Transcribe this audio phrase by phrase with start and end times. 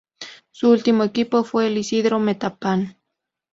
[0.49, 2.97] Su último equipo fue el Isidro Metapán.